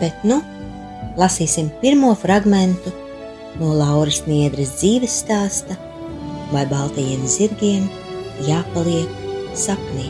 bet 0.00 0.24
nu 0.24 0.40
lasīsim 1.20 1.70
pirmo 1.82 2.12
fragmentu 2.18 2.92
no 3.60 3.74
Lauras 3.76 4.22
Niedres 4.28 4.76
dzīves 4.78 5.18
stāsta, 5.24 5.76
vai 6.52 6.64
baltajiem 6.70 7.26
zirgiem 7.28 7.88
jāpaliek 8.48 9.20
sapnī. 9.58 10.08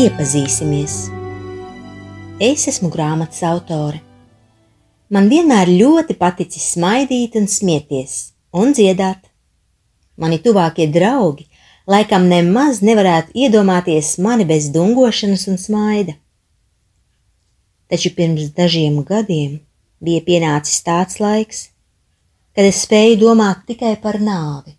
Iepazīsimies! 0.00 0.92
Es 2.40 2.62
esmu 2.70 2.88
grāmatas 2.94 3.42
autore. 3.44 3.98
Man 5.12 5.26
vienmēr 5.28 5.68
ļoti 5.68 6.14
paticis 6.16 6.70
smaidīt 6.76 7.36
un 7.36 7.48
smieties 7.50 8.14
un 8.62 8.72
dziedāt. 8.78 9.26
Mani 10.16 10.38
tuvākie 10.46 10.86
draugi 10.94 11.50
laikam 11.90 12.30
nemaz 12.32 12.80
nevarētu 12.86 13.36
iedomāties 13.44 14.14
mani 14.24 14.48
bez 14.48 14.70
dungošanas 14.78 15.44
un 15.52 15.60
smaida. 15.66 16.16
Taču 17.92 18.14
pirms 18.16 18.54
dažiem 18.56 19.02
gadiem 19.04 19.60
bija 20.00 20.24
pienācis 20.32 20.80
tāds 20.86 21.20
laiks, 21.20 21.64
kad 22.56 22.64
es 22.72 22.86
spēju 22.86 23.20
domāt 23.26 23.66
tikai 23.68 23.98
par 24.00 24.22
nāvi, 24.32 24.78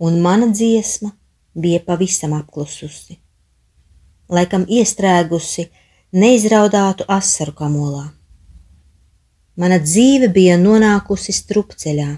un 0.00 0.22
mana 0.24 0.54
dziesma 0.56 1.12
bija 1.52 1.84
pavisam 1.84 2.38
apklususi 2.38 3.24
laikam 4.28 4.64
iestrēgusi 4.68 5.68
neizraudātu 6.12 7.06
asaru 7.08 7.54
kamolā. 7.56 8.04
Mana 9.58 9.80
dzīve 9.82 10.28
bija 10.34 10.58
nonākusi 10.60 11.34
strupceļā. 11.34 12.10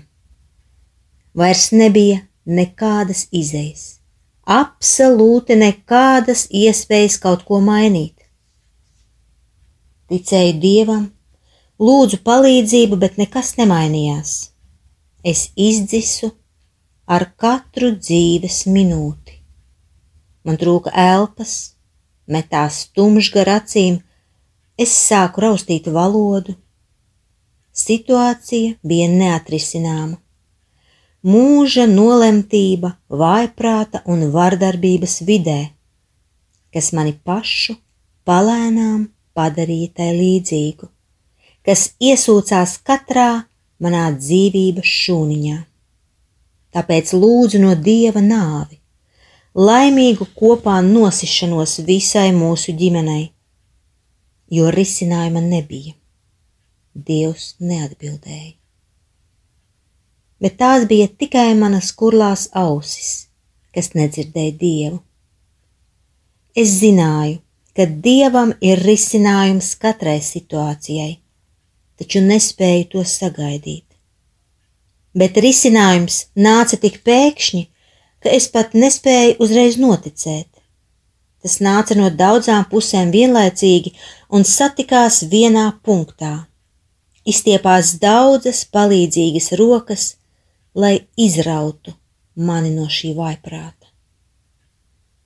Vairs 1.40 1.70
nebija 1.72 2.20
nekādas 2.44 3.26
izejas, 3.32 4.00
absolūti 4.44 5.56
nekādas 5.56 6.46
iespējas 6.50 7.16
kaut 7.22 7.46
ko 7.48 7.60
mainīt. 7.64 8.16
Ticēju 10.10 10.56
dievam, 10.60 11.04
lūdzu 11.78 12.20
palīdzību, 12.26 12.98
bet 12.98 13.18
nekas 13.20 13.54
nemainījās. 13.60 14.32
Es 15.22 15.50
izdzisu 15.54 16.32
ar 17.06 17.28
katru 17.38 17.92
dzīves 17.96 18.64
minūti. 18.66 19.36
Man 20.44 20.58
trūka 20.60 20.92
elpas, 20.96 21.76
metās 22.30 22.86
tumšs 22.94 23.32
gar 23.34 23.50
acīm, 23.58 24.00
es 24.78 24.94
sāku 25.08 25.44
raustīt 25.44 25.90
valodu. 25.92 26.56
Situācija 27.76 28.78
bija 28.82 29.08
neatrisināma. 29.12 30.16
Mūža 31.20 31.84
nolemtība, 31.90 32.94
vājprāta 33.12 34.00
un 34.08 34.24
vardarbības 34.32 35.20
vidē, 35.28 35.60
kas 36.72 36.94
mani 36.96 37.12
pašu 37.12 37.76
palēnām 38.24 39.10
padarīja 39.36 39.92
tai 40.00 40.10
līdzīgu, 40.16 40.88
kas 41.66 41.90
iesūcās 42.00 42.78
katrā 42.88 43.28
manā 43.84 44.06
dzīvības 44.16 44.96
šūniņā. 45.04 45.58
Tāpēc 46.72 47.12
lūdzu 47.20 47.60
no 47.66 47.76
dieva 47.76 48.24
nāvi, 48.24 48.79
laimīgu 49.54 50.28
kopā 50.38 50.78
nosišanos 50.86 51.80
visai 51.86 52.30
mūsu 52.34 52.74
ģimenei, 52.78 53.30
jo 54.50 54.70
risinājuma 54.70 55.42
nebija. 55.42 55.94
Dievs 56.94 57.54
neatbildēja. 57.62 58.54
Bet 60.40 60.56
tās 60.58 60.86
bija 60.88 61.06
tikai 61.06 61.52
manas 61.54 61.92
kurlās 61.92 62.48
ausis, 62.56 63.28
kas 63.74 63.92
nedzirdēja 63.94 64.56
Dievu. 64.58 64.98
Es 66.56 66.80
zināju, 66.80 67.38
ka 67.76 67.86
Dievam 67.86 68.54
ir 68.60 68.80
risinājums 68.82 69.74
katrai 69.78 70.18
situācijai, 70.24 71.20
taču 72.00 72.22
nespēju 72.24 72.88
to 72.94 73.04
sagaidīt. 73.06 73.86
Bet 75.14 75.38
risinājums 75.42 76.24
nāca 76.34 76.78
tik 76.80 77.02
pēkšņi, 77.06 77.62
ka 78.22 78.32
es 78.36 78.48
pat 78.52 78.74
nespēju 78.76 79.38
uzreiz 79.44 79.78
noticēt. 79.80 80.48
Tas 81.40 81.56
nāca 81.64 81.96
no 81.96 82.10
daudzām 82.12 82.66
pusēm 82.68 83.12
vienlaicīgi 83.14 83.94
un 84.36 84.44
satikās 84.44 85.22
vienā 85.32 85.70
punktā. 85.84 86.34
Izstiepās 87.24 87.94
daudzas 88.00 88.64
palīdzīgas 88.74 89.52
rokas, 89.60 90.04
lai 90.74 91.06
izrautu 91.16 91.94
mani 92.36 92.72
no 92.74 92.88
šī 92.92 93.14
vaiprāta. 93.16 93.88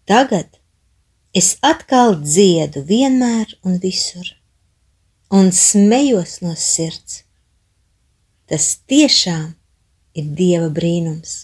Tagad 0.06 0.60
es 1.34 1.54
atkal 1.62 2.14
dziedu 2.22 2.84
vienmēr 2.86 3.56
un 3.66 3.78
visur, 3.82 4.26
un 5.30 5.50
smejos 5.50 6.38
no 6.44 6.54
sirds. 6.54 7.22
Tas 8.46 8.76
tiešām 8.86 9.54
ir 10.14 10.30
Dieva 10.38 10.68
brīnums 10.70 11.43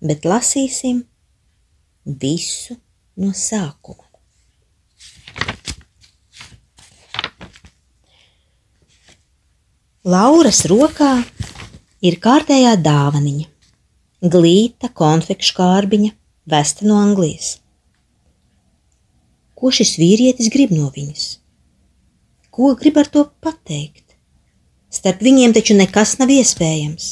bet 0.00 0.24
lasīsim 0.24 1.02
visu 2.04 2.76
no 3.20 3.32
sākuma. 3.36 4.06
Lauras 10.00 10.62
rokā 10.64 11.10
ir 12.00 12.14
kārtējā 12.24 12.72
dāvaniņa, 12.80 13.44
glīta 14.32 14.88
konfekšu 14.96 15.58
kārbiņa, 15.58 16.14
vesta 16.48 16.86
no 16.88 16.96
Anglijas. 16.96 17.58
Ko 19.52 19.68
šis 19.68 19.98
vīrietis 20.00 20.48
grib 20.48 20.72
no 20.72 20.88
viņas? 20.94 21.26
Ko 22.48 22.72
grib 22.80 22.96
ar 22.96 23.12
to 23.12 23.26
pateikt? 23.44 24.16
Starp 24.88 25.20
viņiem 25.20 25.52
taču 25.52 25.76
nekas 25.76 26.16
nav 26.18 26.32
iespējams. 26.32 27.10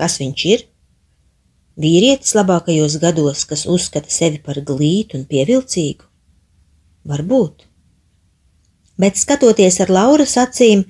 Kas 0.00 0.16
viņš 0.22 0.46
ir? 0.54 0.69
Vīrietis 1.80 2.34
labākajos 2.36 2.98
gados, 3.00 3.46
kas 3.48 3.62
uzskata 3.64 4.10
sevi 4.12 4.40
par 4.44 4.58
glītu 4.68 5.16
un 5.16 5.22
pievilcīgu? 5.28 6.04
Varbūt. 7.08 7.62
Bet 9.00 9.16
skatoties 9.16 9.78
ar 9.80 9.92
Lauras 9.96 10.34
acīm, 10.42 10.82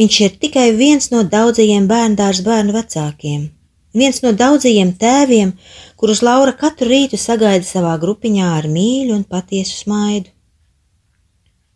viņš 0.00 0.20
ir 0.24 0.38
tikai 0.44 0.70
viens 0.78 1.10
no 1.12 1.20
daudzajiem 1.34 1.88
bērndārs 1.90 2.40
bērnu 2.46 2.72
vecākiem, 2.72 3.42
viens 3.92 4.22
no 4.24 4.32
daudzajiem 4.32 4.94
tēviem, 5.02 5.52
kurus 6.00 6.22
Laura 6.24 6.56
katru 6.62 6.88
rītu 6.94 7.20
sagaida 7.20 7.68
savā 7.68 7.92
grupiņā 8.00 8.54
ar 8.54 8.70
mīļu 8.72 9.18
un 9.18 9.26
patiesu 9.28 9.82
smaidu. 9.82 10.32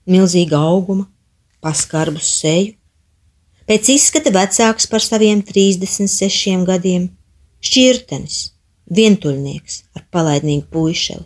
Milzīga 0.09 0.63
auguma, 0.71 1.11
paskarbus 1.61 2.33
seju, 2.41 2.73
pēc 3.69 3.93
izskata 3.99 4.33
vecāks 4.33 4.89
par 4.89 5.05
saviem 5.05 5.45
36 5.45 6.65
gadiem 6.65 7.11
šķirtenis, 7.67 8.37
vientuļnieks 8.97 9.81
ar 9.97 10.05
palaidnīgu 10.15 10.67
puišeli. 10.73 11.25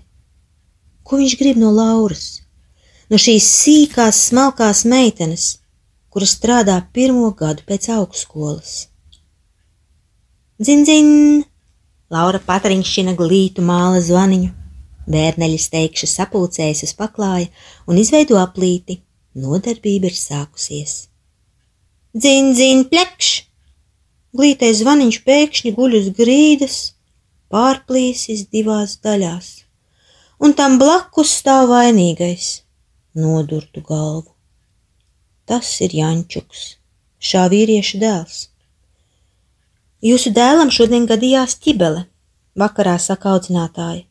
Ko 1.04 1.18
viņš 1.20 1.34
grib 1.40 1.58
no 1.60 1.72
Lauras? 1.74 2.40
No 3.10 3.18
šīs 3.18 3.48
sīkās, 3.50 4.20
smalkās 4.28 4.84
meitenes, 4.86 5.46
kura 6.10 6.28
strādā 6.30 6.76
pirmo 6.94 7.32
gadu 7.38 7.66
pēc 7.66 7.88
augstskolas. 7.96 8.86
Dzin, 10.60 10.84
dzin! 10.86 11.10
Laura 12.10 12.40
patriņšķina 12.46 13.14
glītu 13.18 13.62
māla 13.66 14.00
zvaniņu. 14.04 14.50
Bērneļa 15.10 15.60
steigša 15.62 16.08
sapulcējas 16.10 16.84
uz 16.86 16.94
paklāja 16.98 17.48
un 17.90 17.98
izveido 17.98 18.38
aplīti. 18.38 19.00
Nodarbība 19.40 20.10
ir 20.10 20.16
sākusies. 20.18 20.96
Dzin, 22.14 22.52
dzin, 22.54 22.84
plekš! 22.90 23.49
Glītais 24.36 24.78
zvaniņš 24.78 25.16
pēkšņi 25.26 25.72
guļ 25.74 25.96
uz 25.98 26.10
grīdas, 26.14 26.74
pārplīsis 27.50 28.44
divās 28.54 28.92
daļās, 29.02 29.48
un 30.38 30.54
tam 30.58 30.76
blakus 30.78 31.32
stāv 31.40 31.70
vainīgais, 31.72 32.50
nodurtu 33.18 33.82
galvu. 33.88 34.30
Tas 35.50 35.72
ir 35.82 35.96
Jančuks, 35.98 36.62
šā 37.18 37.48
vīrieša 37.50 37.98
dēls. 38.04 38.38
Jūsu 40.06 40.30
dēlam 40.36 40.70
šodien 40.70 41.10
gadījās 41.10 41.58
ķibele, 41.64 42.06
vakarā 42.54 42.94
saka 43.02 43.34
audzinātāja. 43.34 44.06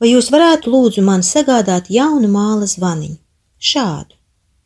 Vai 0.00 0.14
jūs 0.14 0.32
varētu 0.32 0.72
lūdzu 0.72 1.04
man 1.04 1.20
sagādāt 1.22 1.92
jaunu 1.92 2.32
māla 2.32 2.66
zvaniņu? 2.66 3.20
Šādu. 3.62 4.16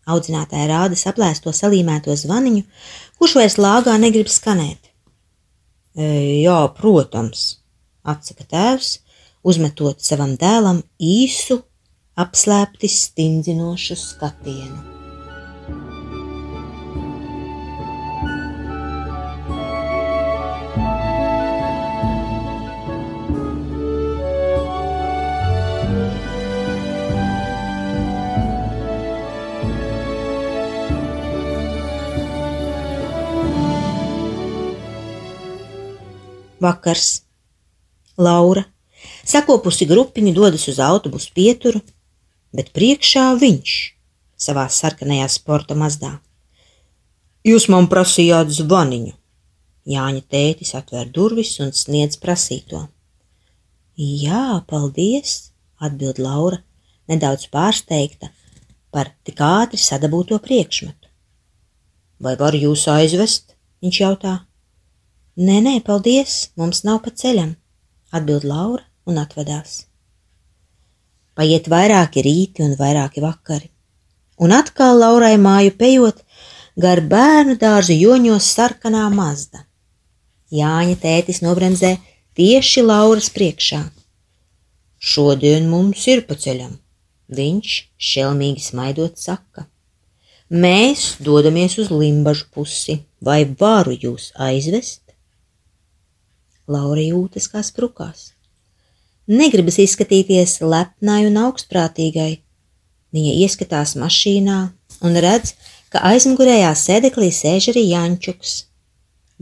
Audzinātāja 0.07 0.69
rāda 0.71 0.99
saplēsto 0.99 1.53
salīmēto 1.57 2.15
zvaniņu, 2.15 2.63
kurš 3.19 3.37
vairs 3.41 3.59
lāgā 3.59 3.97
negrib 3.99 4.31
skanēt. 4.31 4.93
E, 5.97 6.11
jā, 6.45 6.59
protams, 6.79 7.47
atsaka 8.07 8.47
tēvs, 8.47 8.93
uzmetot 9.47 10.05
savam 10.05 10.37
dēlam 10.41 10.85
īsu, 11.03 11.63
apslēpti 12.17 12.91
stingzinošu 12.93 13.99
skatienu. 13.99 14.96
Vakars. 36.67 37.09
Laura, 38.17 38.65
sakopusi 39.29 39.87
grupiņu, 39.89 40.33
dodas 40.37 40.67
uz 40.73 40.79
autobusu 40.81 41.33
pieturu, 41.37 41.83
bet 42.57 42.73
priekšā 42.77 43.29
viņš 43.41 43.75
savā 44.41 44.67
sarkanajā 44.73 45.29
sporta 45.33 45.77
mazdā. 45.77 46.17
Jūs 47.47 47.69
man 47.73 47.87
prasījāt 47.93 48.51
zvaniņu. 48.57 49.13
Jāņa 49.87 50.23
tētis 50.33 50.73
atver 50.75 51.11
durvis 51.15 51.53
un 51.63 51.71
sniedz 51.77 52.19
prasīto. 52.19 52.81
Jā, 53.97 54.63
paldies, 54.67 55.53
atbild 55.79 56.19
Laura, 56.19 56.59
nedaudz 57.07 57.47
pārsteigta 57.53 58.33
par 58.91 59.13
tik 59.25 59.41
ātri 59.45 59.79
sadabūto 59.79 60.41
priekšmetu. 60.43 61.13
Vai 62.19 62.35
var 62.41 62.57
jūs 62.59 62.89
aizvest? 62.91 63.55
Viņš 63.85 64.01
jautā. 64.01 64.35
Nē, 65.37 65.59
nē, 65.61 65.73
paldies, 65.85 66.35
mums 66.57 66.79
nav 66.89 67.03
pa 67.05 67.11
ceļam, 67.13 67.51
atbild 68.09 68.47
Laura 68.49 68.87
un 69.05 69.19
atvedās. 69.21 69.83
Paiet 71.37 71.69
vairāki 71.69 72.23
rīti 72.25 72.65
un 72.65 72.73
vairāki 72.79 73.21
vakari, 73.21 73.69
un 74.41 74.57
atkal 74.57 74.97
Laurai 75.03 75.35
māju 75.37 75.77
pejot, 75.77 76.25
gar 76.81 77.05
bērnu 77.13 77.59
dārzu 77.61 77.99
joņos 77.99 78.49
sarkanā 78.57 79.05
mazda. 79.13 79.67
Jāņa 80.49 80.97
tētis 81.05 81.45
nobremzē 81.45 81.99
tieši 82.33 82.89
Lauras 82.89 83.29
priekšā. 83.29 83.85
Šodien 84.97 85.69
mums 85.69 86.09
ir 86.09 86.25
pa 86.25 86.41
ceļam, 86.41 86.79
viņš 87.29 87.81
šelmīgi 88.01 88.71
smaidot 88.73 89.21
saka. 89.21 89.69
Mēs 90.49 91.19
dodamies 91.21 91.77
uz 91.77 91.93
Limbažu 91.93 92.49
pusi, 92.55 93.03
vai 93.21 93.43
varu 93.45 93.93
jūs 93.93 94.33
aizvest? 94.41 95.03
Laura 96.67 97.03
jūtas 97.03 97.47
kā 97.53 97.63
sprukās. 97.63 98.33
Negribas 99.27 99.79
izskatīties 99.83 100.61
lepnai 100.63 101.25
un 101.29 101.39
augstprātīgai. 101.45 102.41
Viņa 103.15 103.33
ieskatās 103.43 103.95
mašīnā 103.99 104.59
un 105.07 105.19
redz, 105.23 105.55
ka 105.91 106.03
aizmugurējā 106.11 106.73
sēdeklī 106.79 107.31
sēž 107.35 107.71
arī 107.73 107.87
Jančuks. 107.93 108.57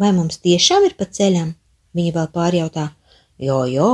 Vai 0.00 0.12
mums 0.16 0.40
tiešām 0.44 0.84
ir 0.88 0.96
pa 0.98 1.08
ceļam? 1.08 1.54
Viņa 1.94 2.14
vēl 2.16 2.30
pārjautā, 2.34 2.88
jo, 3.40 3.60
jo, 3.70 3.90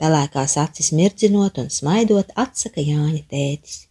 pelēkās 0.00 0.56
acis 0.62 0.92
mirdzinot 0.96 1.58
un 1.62 1.68
smaidot, 1.70 2.30
atsaka 2.34 2.82
Jāņa 2.82 3.24
tētis. 3.30 3.82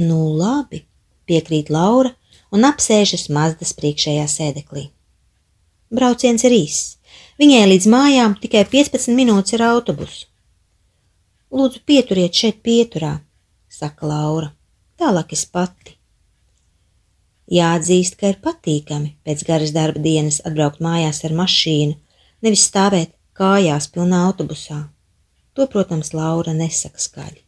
Nu, 0.00 0.32
labi, 0.36 0.82
piekrīt 1.28 1.70
Laura 1.72 2.12
un 2.52 2.66
apsēžas 2.68 3.28
Mazdas 3.32 3.72
priekšējā 3.78 4.26
sēdeklī. 4.28 4.88
Brauciens 5.92 6.44
ir 6.48 6.56
īss 6.56 6.96
Viņai 7.42 7.62
līdz 7.66 7.88
mājām 7.90 8.34
tikai 8.38 8.60
15 8.70 9.16
minūtes 9.18 9.56
ar 9.56 9.64
autobusu. 9.72 10.28
Lūdzu, 11.50 11.80
pieturiet 11.82 12.36
šeit 12.38 12.60
pieturā, 12.62 13.16
saka 13.66 14.06
Laura. 14.06 14.52
Tālāk 14.94 15.32
es 15.34 15.42
pati. 15.50 15.96
Jāatzīst, 17.50 18.14
ka 18.20 18.30
ir 18.30 18.36
patīkami 18.44 19.16
pēc 19.26 19.42
garas 19.48 19.72
darba 19.74 19.98
dienas 20.04 20.38
atbraukt 20.46 20.78
mājās 20.86 21.18
ar 21.26 21.34
mašīnu, 21.40 21.96
nevis 22.46 22.62
stāvēt 22.68 23.10
kājās 23.34 23.88
pilnā 23.90 24.20
autobusā. 24.28 24.78
To, 25.58 25.66
protams, 25.72 26.12
Laura 26.14 26.54
nesaka 26.54 27.02
skaļi. 27.02 27.42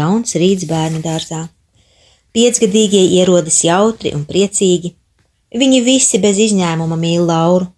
Jauns 0.00 0.32
rīts 0.40 0.64
bērnu 0.70 1.02
dārzā. 1.04 1.42
Piecgadīgie 2.32 3.04
ierodas 3.18 3.60
jautri 3.68 4.14
un 4.16 4.24
priecīgi. 4.24 4.94
Viņi 5.60 5.84
visi 5.84 6.22
bez 6.24 6.40
izņēmuma 6.40 6.96
mīl 6.96 7.28
Lauru, 7.28 7.68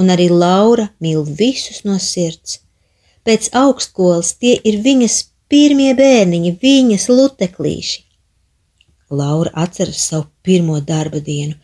un 0.00 0.12
arī 0.14 0.28
Laura 0.32 0.88
mīl 1.04 1.24
visus 1.24 1.82
no 1.84 1.98
sirds. 2.00 2.60
Pēc 3.26 3.50
augstskolas 3.56 4.32
tie 4.40 4.54
ir 4.64 4.80
viņas 4.84 5.18
pirmie 5.52 5.92
bērniņi, 5.98 6.56
viņas 6.62 7.06
luteklīši. 7.12 8.00
Laura 9.10 9.50
atceras 9.64 10.06
savu 10.08 10.28
pirmo 10.46 10.78
darba 10.80 11.20
dienu. 11.20 11.56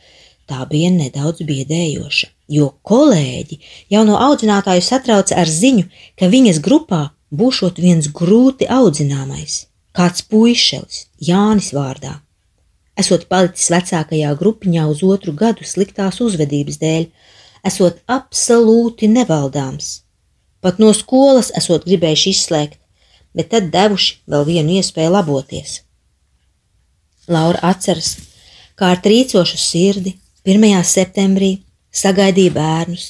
Tā 0.47 0.63
bija 0.71 0.93
nedaudz 0.95 1.43
biedējoša, 1.47 2.29
jo 2.55 2.69
kolēģi 2.87 3.59
jau 3.91 4.03
no 4.07 4.19
audzinātāju 4.23 4.85
satrauca 4.87 5.39
ar 5.43 5.51
ziņu, 5.51 5.89
ka 6.19 6.29
viņas 6.31 6.61
grupā 6.63 7.01
būšot 7.35 7.81
viens 7.83 8.07
grūti 8.15 8.69
audzināmais, 8.71 9.65
kāds 9.97 10.23
puišelis, 10.31 11.07
Jānis 11.19 11.73
vārdā. 11.75 12.21
Esot 12.97 13.27
palicis 13.29 13.73
vecākajā 13.75 14.31
grupiņā 14.39 14.87
uz 14.89 15.03
otru 15.05 15.35
gadu 15.37 15.67
sliktās 15.67 16.21
uzvedības 16.23 16.79
dēļ, 16.81 17.09
esot 17.65 18.03
absolūti 18.11 19.09
nevaldāms. 19.13 20.03
Pat 20.61 20.81
no 20.83 20.93
skolas 20.97 21.53
esot 21.57 21.87
gribējuši 21.87 22.33
izslēgt, 22.35 22.79
bet 23.37 23.53
tad 23.53 23.71
devuši 23.73 24.17
vēl 24.27 24.47
vienu 24.49 24.79
iespēju 24.81 25.13
laboties. 25.13 25.81
Laura 27.29 27.61
atceras, 27.71 28.17
kā 28.79 28.93
ar 28.95 29.03
trīcošu 29.03 29.59
sirdi 29.61 30.17
1. 30.47 30.67
septembrī 30.87 31.53
sagaidīja 31.97 32.55
bērnus, 32.55 33.09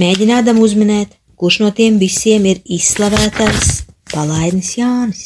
mēģinādam 0.00 0.58
uzminēt, 0.62 1.14
kurš 1.36 1.60
no 1.62 1.70
tiem 1.74 1.98
visiem 2.00 2.46
ir 2.50 2.62
izslavētais 2.64 3.82
palaidnis 4.12 4.74
Jānis. 4.78 5.22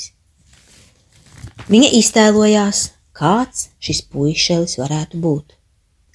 Viņa 1.67 1.91
iztēlojās, 1.99 2.83
kāds 3.17 3.71
šis 3.83 4.05
puišelis 4.13 4.77
varētu 4.79 5.19
būt. 5.23 5.57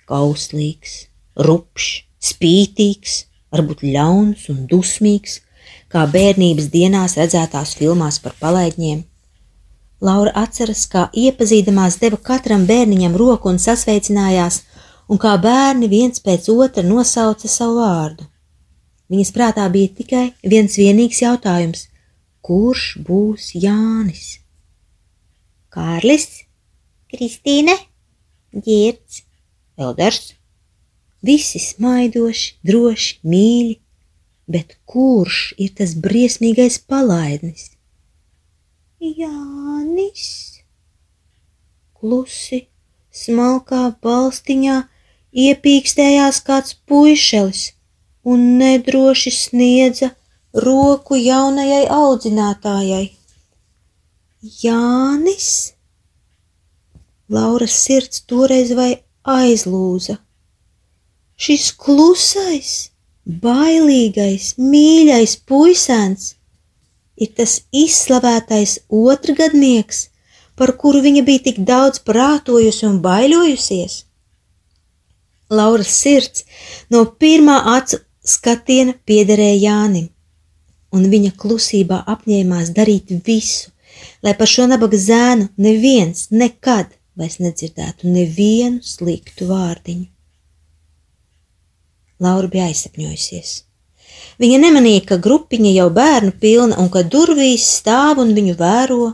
Kauslīgs, 0.07 0.93
rupšs, 1.35 2.05
spītīgs, 2.21 3.25
varbūt 3.51 3.83
ļauns 3.83 4.47
un 4.53 4.65
dusmīgs, 4.69 5.39
kā 5.91 6.05
bērnības 6.07 6.69
dienās 6.73 7.17
redzētās 7.19 7.75
filmās 7.79 8.19
par 8.23 8.35
palaidņiem. 8.39 9.03
Laura 10.01 10.31
atceras, 10.43 10.87
kā 10.89 11.09
iepazīdamās 11.13 11.99
deva 12.01 12.17
katram 12.17 12.65
bērniņam 12.69 13.17
roku 13.19 13.51
un 13.51 13.59
sasveicinājās, 13.61 14.61
un 15.11 15.19
kā 15.21 15.35
bērni 15.41 15.89
viens 15.91 16.23
pēc 16.23 16.47
otra 16.53 16.83
nosauca 16.85 17.49
savu 17.51 17.81
vārdu. 17.83 18.25
Viņas 19.11 19.33
prātā 19.35 19.65
bija 19.69 19.91
tikai 19.97 20.25
viens 20.47 20.77
vienīgs 20.79 21.21
jautājums- 21.21 21.87
kurš 22.47 22.85
būs 23.07 23.51
Jānis? 23.53 24.39
Kārlis, 25.71 26.45
Kristīne, 27.11 27.75
Girts, 28.55 29.23
Elders, 29.77 30.33
Visi 31.21 31.59
smaidoši, 31.61 32.55
droši, 32.65 33.19
mīļi, 33.31 33.75
bet 34.49 34.77
kurš 34.89 35.41
ir 35.61 35.75
tas 35.77 35.93
briesmīgais 36.05 36.79
palaidnis? 36.89 37.69
Jānis. 39.01 40.25
Klusi, 41.97 42.63
smalkā 43.13 43.83
balstiņā 44.01 44.77
iepīkstējās 45.45 46.41
kāds 46.47 46.73
puišelis 46.89 47.67
un 48.25 48.47
nedroši 48.57 49.33
sniedza 49.33 50.11
roku 50.65 51.17
jaunajai 51.17 51.85
audzinātājai. 51.93 53.05
Jānis? 54.63 55.51
Lauras 57.31 57.77
sirds 57.85 58.25
toreiz 58.27 58.73
vai 58.75 58.91
aizlūza. 59.23 60.17
Šis 61.41 61.71
klusais, 61.73 62.91
bailīgais, 63.25 64.51
mīļais 64.61 65.39
puisēns 65.49 66.35
ir 67.17 67.31
tas 67.37 67.55
izslavētais 67.73 68.75
otrgadnieks, 68.93 70.03
par 70.53 70.75
kuru 70.77 71.01
viņa 71.01 71.23
bija 71.25 71.45
tik 71.47 71.57
daudz 71.65 72.03
prātojusi 72.05 72.85
un 72.91 73.01
baiļojusies. 73.01 73.97
Lauras 75.49 75.97
sirds 76.03 76.45
no 76.93 77.03
pirmā 77.23 77.57
acu 77.73 78.03
skatiena 78.35 78.93
piederēja 79.09 79.57
Jānim, 79.65 80.07
un 80.93 81.09
viņa 81.09 81.33
klusībā 81.41 82.03
apņēmās 82.15 82.69
darīt 82.77 83.17
visu, 83.25 83.73
lai 84.21 84.37
par 84.37 84.53
šo 84.53 84.69
nabaga 84.69 85.01
zēnu 85.09 85.49
neviens 85.57 86.27
nekad 86.29 86.93
vairs 87.17 87.41
nedzirdētu 87.41 88.13
nevienu 88.13 88.85
sliktu 88.85 89.49
vārdiņu. 89.49 90.10
Laura 92.21 92.49
bija 92.51 92.69
aizsapņojusies. 92.69 93.55
Viņa 94.41 94.59
nemanīja, 94.61 95.01
ka 95.09 95.17
grupiņa 95.21 95.71
jau 95.75 95.89
bērnu 95.93 96.35
pilna 96.41 96.77
un 96.81 96.89
ka 96.93 97.03
durvīs 97.05 97.65
stāv 97.79 98.21
un 98.23 98.35
viņu 98.37 98.55
vēro 98.59 99.11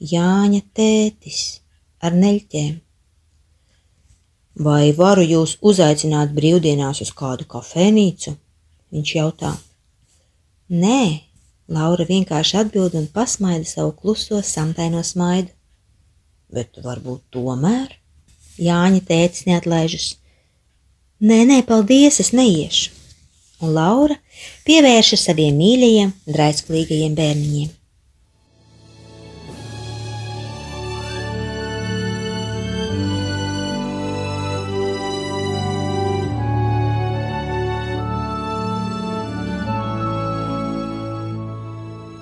Jāņa 0.00 0.62
tētis 0.76 1.40
ar 2.00 2.14
neļķēm. 2.16 2.78
Vai 4.64 4.92
varu 4.96 5.24
jūs 5.24 5.58
uzaicināt 5.60 6.32
brīvdienās 6.36 7.02
uz 7.04 7.10
kādu 7.16 7.44
kafejnīcu? 7.48 8.32
Viņš 8.92 9.12
jautā. 9.16 9.52
Nē, 10.72 11.20
Laura 11.70 12.04
vienkārši 12.08 12.56
atbild 12.62 12.96
un 12.98 13.06
pasmaida 13.12 13.68
savu 13.68 13.92
kluso 13.96 14.40
samtaino 14.44 15.04
smaidu. 15.06 15.52
Bet 16.50 16.80
varbūt 16.82 17.28
tomēr? 17.36 17.92
Jāņa 18.60 19.04
tēcis 19.06 19.46
neatlaižas. 19.46 20.08
Nē, 21.20 21.42
nē, 21.44 21.58
paldies, 21.68 22.16
es 22.22 22.30
neiešu. 22.32 22.94
Un 23.60 23.74
Laura 23.76 24.14
pievērša 24.64 25.18
saviem 25.20 25.58
mīļajiem, 25.60 26.14
draisklīgajiem 26.32 27.18
bērniņiem. 27.18 27.68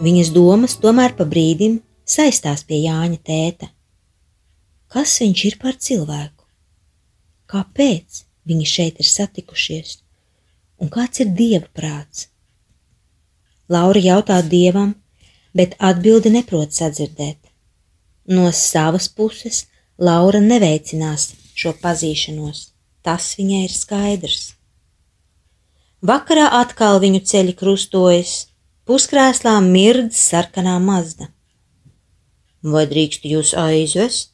Viņas 0.03 0.35
domas 0.35 0.75
tomēr 0.83 1.15
pa 1.15 1.23
brīdim 1.23 1.79
saistās 2.03 2.67
pie 2.67 2.83
Jāņa 2.89 3.23
tēta. 3.23 3.71
Kas 4.91 5.21
viņš 5.23 5.51
ir 5.53 5.63
par 5.63 5.79
cilvēku? 5.79 6.49
Kāpēc 7.47 8.25
viņi 8.49 8.67
šeit 8.67 9.01
ir 9.03 9.09
satikušies? 9.09 9.99
Un 10.83 10.91
kāds 10.95 11.21
ir 11.23 11.33
dieva 11.39 11.67
prāts? 11.75 12.29
Laura 13.69 14.01
jautā 14.01 14.41
dievam, 14.43 14.95
bet 15.53 15.77
atbildi 15.79 16.33
neprot 16.33 16.73
sadzirdēt. 16.73 17.39
No 18.29 18.51
savas 18.53 19.09
puses 19.09 19.67
Laura 19.99 20.41
neveicinās 20.41 21.33
šo 21.59 21.75
pazīšanos, 21.83 22.69
tas 23.03 23.33
viņai 23.39 23.65
ir 23.67 23.75
skaidrs. 23.75 24.45
Vakarā 26.01 26.47
atkal 26.61 27.01
viņu 27.03 27.25
ceļi 27.27 27.57
krustojas, 27.59 28.37
Puskrēslā 28.89 29.59
mirdz 29.61 30.17
sarkanā 30.17 30.79
mazda. 30.81 31.27
Vai 32.65 32.87
drīkstu 32.89 33.29
jūs 33.29 33.51
aizvest? 33.61 34.31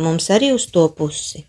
Mums 0.00 0.30
arī 0.32 0.54
uz 0.56 0.64
to 0.72 0.86
pusi. 0.88 1.42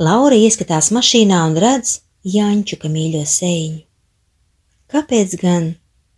Laura 0.00 0.36
ieskatās 0.38 0.88
mašīnā 0.94 1.42
un 1.50 1.58
redz 1.60 2.00
Jančuka 2.24 2.88
mīļo 2.88 3.22
sēņu. 3.28 3.82
Kāpēc 4.92 5.36
gan 5.40 5.68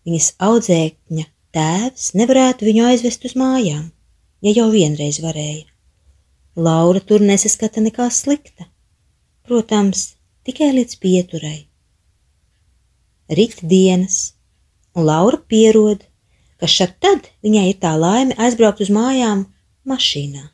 viņas 0.06 0.30
audzēkņa 0.38 1.26
tēvs 1.54 2.12
nevarētu 2.14 2.68
viņu 2.68 2.86
aizvest 2.90 3.26
uz 3.26 3.34
mājām, 3.38 3.90
ja 4.46 4.54
jau 4.54 4.70
vienreiz 4.70 5.18
varēja? 5.22 5.66
Laura 6.54 7.02
tur 7.02 7.20
nesaskata 7.20 7.82
nekā 7.82 8.08
slikta. 8.14 8.70
Protams, 9.44 10.14
tikai 10.46 10.70
līdz 10.78 10.98
pieturai 11.02 11.64
rīt 13.28 13.62
dienas, 13.62 14.34
un 14.94 15.06
Laura 15.08 15.38
pierod, 15.48 16.04
ka 16.60 16.68
šad 16.68 16.96
tad 17.00 17.28
viņai 17.44 17.68
ir 17.72 17.78
tā 17.80 17.94
laime 17.98 18.36
aizbraukt 18.38 18.82
uz 18.84 18.90
mājām 18.92 19.46
mašīnā. 19.88 20.50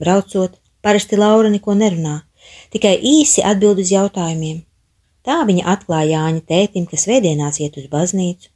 Braucot, 0.00 0.58
parasti 0.86 1.18
Laura 1.18 1.50
neko 1.50 1.74
nerunā, 1.74 2.20
tikai 2.70 2.94
īsi 3.02 3.42
atbild 3.42 3.82
uz 3.82 3.90
jautājumiem. 3.90 4.62
Tā 5.26 5.40
viņa 5.48 5.64
atklāja 5.72 6.20
Jāņa 6.20 6.44
tētim, 6.46 6.84
ka 6.86 6.98
svētdienās 7.02 7.58
iet 7.58 7.74
uz 7.80 7.88
baznīcu, 7.90 8.52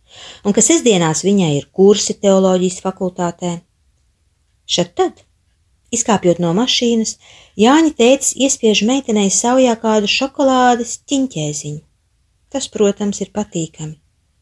un 0.46 0.54
ka 0.54 0.62
sestdienās 0.62 1.24
viņai 1.26 1.50
ir 1.56 1.66
kursi 1.74 2.14
teoloģijas 2.22 2.78
fakultātē. 2.84 3.56
Šad 4.70 4.92
tad, 4.94 5.24
izkāpjot 5.90 6.38
no 6.42 6.52
mašīnas, 6.54 7.16
Jāņa 7.58 7.90
tētis 7.98 8.36
iespiež 8.38 8.84
meitenei 8.86 9.32
saujā 9.34 9.74
kādu 9.82 10.10
šokolādes 10.10 11.00
ķiņķēziņu. 11.10 11.82
Tas, 12.50 12.70
protams, 12.70 13.18
ir 13.22 13.34
patīkami, 13.34 13.96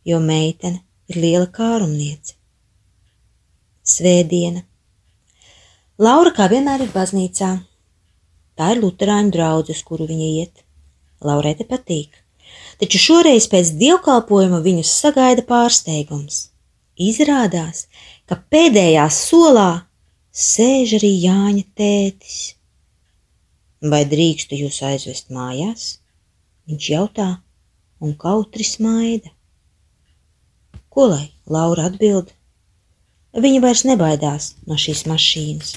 jo 0.05 0.21
meitene 0.21 0.83
ir 1.09 1.21
liela 1.21 1.49
kārumniece. 1.49 2.37
Svētdiena. 3.89 4.67
Laura 5.99 6.31
kā 6.37 6.47
vienmēr 6.53 6.85
ir 6.85 6.93
baznīcā. 6.93 7.49
Tā 8.59 8.73
ir 8.75 8.83
luterāņu 8.83 9.31
draudzes, 9.35 9.85
kuru 9.87 10.09
viņa 10.09 10.29
iet. 10.43 10.65
Laurai 11.23 11.55
te 11.59 11.67
patīk, 11.67 12.15
taču 12.79 12.99
šoreiz 13.03 13.47
pēc 13.51 13.73
dievkalpojuma 13.79 14.59
viņus 14.65 14.95
sagaida 15.03 15.45
pārsteigums. 15.47 16.49
Izrādās, 16.99 17.87
ka 18.27 18.39
pēdējā 18.51 19.07
solā 19.15 19.71
sēž 20.35 20.97
arī 20.99 21.11
Jāņa 21.25 21.65
tētis. 21.79 22.39
Vai 23.79 24.03
drīkstu 24.11 24.59
jūs 24.59 24.81
aizvest 24.87 25.31
mājās? 25.35 26.01
Viņš 26.67 26.89
jautā, 26.91 27.29
un 28.03 28.15
kautri 28.19 28.67
smaida. 28.67 29.31
Ko 30.91 31.07
lai 31.13 31.29
Laura 31.47 31.87
atbild? 31.91 32.35
Viņa 33.39 33.63
vairs 33.63 33.85
nebaidās 33.87 34.55
no 34.67 34.75
šīs 34.75 35.07
mašīnas. 35.07 35.77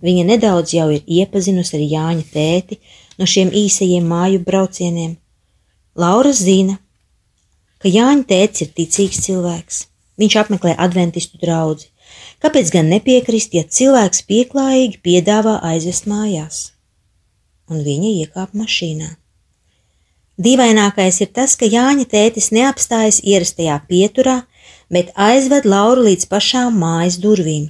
Viņa 0.00 0.24
nedaudz 0.32 0.72
jau 0.74 0.88
ir 0.94 1.04
iepazinusi 1.04 1.76
ar 1.76 1.84
Jāņa 1.94 2.26
tēti 2.32 2.80
no 3.20 3.28
šiem 3.28 3.52
īsajiem 3.52 4.06
māju 4.08 4.40
braucieniem. 4.46 5.16
Laura 6.00 6.32
zina, 6.32 6.78
ka 7.82 7.92
Jāņa 7.92 8.24
tēts 8.30 8.64
ir 8.64 8.72
ticīgs 8.76 9.20
cilvēks. 9.26 9.86
Viņš 10.20 10.36
apmeklē 10.42 10.74
adventistu 10.76 11.40
draugu. 11.40 11.88
Kāpēc 12.40 12.72
gan 12.72 12.88
nepiekrist, 12.92 13.54
ja 13.54 13.64
cilvēks 13.64 14.24
pieklājīgi 14.28 15.00
piedāvā 15.04 15.58
aizvest 15.70 16.08
mājās? 16.10 16.70
Un 17.70 17.84
viņa 17.84 18.12
iekāpa 18.24 18.56
mašīnā. 18.56 19.10
Dīvainākais 20.40 21.20
ir 21.20 21.28
tas, 21.36 21.54
ka 21.60 21.68
Jāņa 21.68 22.06
tētis 22.08 22.48
neapstājas 22.56 23.20
ierastajā 23.20 23.76
pieturā, 23.88 24.38
bet 24.88 25.12
aizved 25.14 25.68
Lauru 25.68 26.06
līdz 26.08 26.26
pašām 26.32 26.80
mājas 26.80 27.20
durvīm. 27.20 27.68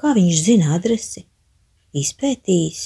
Kā 0.00 0.14
viņš 0.16 0.38
zina 0.46 0.70
adresi? 0.78 1.26
Izpētījis. 1.92 2.84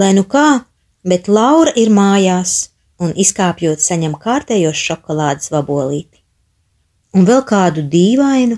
Lai 0.00 0.14
nu 0.16 0.22
kā, 0.24 0.62
bet 1.04 1.28
Laura 1.28 1.74
ir 1.76 1.90
mājās 1.92 2.70
un 3.04 3.12
izkāpjot 3.24 3.82
saņem 3.84 4.14
kārtējos 4.22 4.80
šokolādes 4.80 5.52
vabolīti. 5.52 6.22
Un 7.12 7.28
vēl 7.28 7.42
kādu 7.44 7.84
dīvainu, 7.92 8.56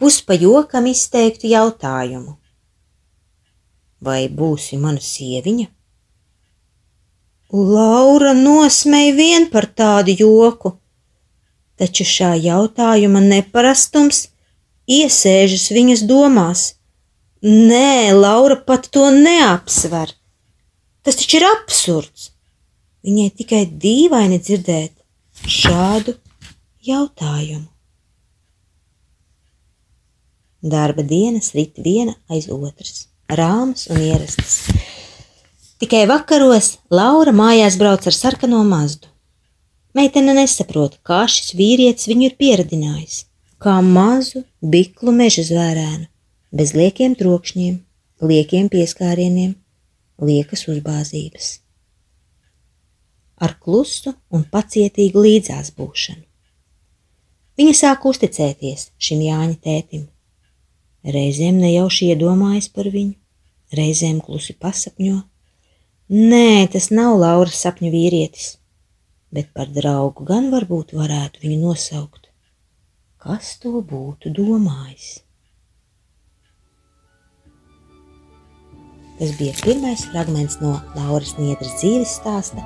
puspa 0.00 0.34
jokam 0.34 0.90
izteiktu 0.90 1.52
jautājumu. 1.52 2.34
Vai 4.02 4.26
būsi 4.26 4.80
mana 4.80 5.02
sieviņa? 5.02 5.70
Laura 7.54 8.32
nosmēja 8.34 9.12
vien 9.14 9.46
par 9.52 9.70
tādu 9.70 10.16
joku, 10.18 10.74
taču 11.78 12.02
šā 12.02 12.34
jautājuma 12.42 13.22
neparastums 13.22 14.26
iesēžas 14.86 15.68
viņas 15.74 16.04
domās. 16.08 16.66
Nē, 17.42 18.14
Laura 18.16 18.56
pat 18.56 18.88
to 18.90 19.10
neapsver. 19.12 20.12
Tas 21.06 21.18
taču 21.20 21.38
ir 21.38 21.46
absurds. 21.46 22.30
Viņai 23.06 23.28
tikai 23.38 23.62
dīvaini 23.70 24.40
dzirdēt 24.42 24.94
šādu 25.46 26.16
jautājumu. 26.86 27.68
Darba 30.66 31.04
dienas 31.06 31.52
rit 31.54 31.76
viena 31.78 32.16
aiz 32.32 32.48
otras, 32.50 33.06
rāmas 33.30 33.86
un 33.92 34.00
ierastas. 34.02 34.64
Tikai 35.78 36.06
vakaros 36.10 36.78
Laura 36.90 37.30
mājās 37.36 37.76
brauc 37.78 38.08
ar 38.08 38.16
sarkano 38.16 38.64
mazdu. 38.66 39.06
Meitene 39.94 40.34
nesaprot, 40.34 40.98
kā 41.06 41.22
šis 41.30 41.54
vīrietis 41.56 42.08
viņu 42.10 42.30
ir 42.30 42.34
pieradinājis, 42.40 43.20
kā 43.62 43.76
mazu, 43.82 44.44
biklu 44.60 45.14
meža 45.16 45.44
zvērēnu, 45.48 46.06
bez 46.56 46.72
liekiem 46.76 47.16
trokšņiem, 47.18 47.78
liekiem 48.22 48.68
pieskārieniem, 48.72 49.54
liekas 50.22 50.66
uzbāzības. 50.72 51.48
Ar 53.36 53.56
klusu 53.60 54.14
un 54.32 54.46
pacietīgu 54.52 55.22
līdzās 55.26 55.74
būšanu. 55.76 56.24
Viņa 57.56 57.72
sāk 57.76 58.04
uzticēties 58.08 58.90
šim 59.00 59.22
Jāņa 59.24 59.56
tētim. 59.64 60.04
Reizēm 61.06 61.60
nejauši 61.60 62.10
iedomājas 62.12 62.68
par 62.72 62.90
viņu, 62.92 63.14
reizēm 63.76 64.20
klusi 64.24 64.56
pasapņo. 64.60 65.22
Nē, 66.12 66.68
tas 66.72 66.90
nav 66.92 67.16
Lauras 67.20 67.62
sapņu 67.64 67.90
vīrietis, 67.94 68.56
bet 69.32 69.48
par 69.56 69.72
draugu 69.72 70.26
gan 70.28 70.50
varbūt 70.52 70.92
varētu 70.96 71.42
viņu 71.44 71.60
nosaukt. 71.64 72.25
Kas 73.26 73.56
to 73.58 73.80
būtu 73.82 74.30
domājis? 74.30 75.06
Tas 79.18 79.32
bija 79.40 79.56
pirmais 79.64 80.04
fragments 80.12 80.60
no 80.60 80.76
Lauras 80.94 81.32
Niedras 81.40 81.74
dzīves 81.80 82.12
stāsta, 82.20 82.62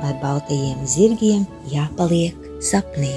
vai 0.00 0.10
baltajiem 0.24 0.82
zirgiem 0.82 1.44
jāpaliek 1.70 2.48
sapnī. 2.72 3.12